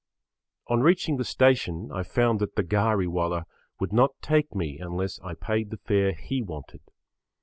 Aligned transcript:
On 0.65 0.81
reaching 0.81 1.17
the 1.17 1.23
station 1.23 1.91
I 1.93 2.01
found 2.01 2.39
that 2.39 2.55
the 2.55 2.63
ghari 2.63 3.07
wala 3.07 3.45
would 3.79 3.93
not 3.93 4.19
take 4.19 4.55
me 4.55 4.79
unless 4.79 5.19
I 5.19 5.35
paid 5.35 5.69
the 5.69 5.77
fare 5.77 6.13
he 6.13 6.41
wanted. 6.41 6.81